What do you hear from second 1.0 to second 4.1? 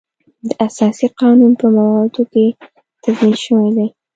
قانون په موادو کې تضمین شوی دی.